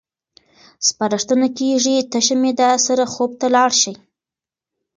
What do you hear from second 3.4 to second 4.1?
لاړ شئ.